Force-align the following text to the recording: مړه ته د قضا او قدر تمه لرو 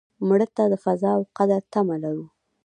مړه 0.27 0.47
ته 0.55 0.63
د 0.71 0.73
قضا 0.83 1.11
او 1.17 1.21
قدر 1.37 1.61
تمه 1.73 1.95
لرو 2.03 2.25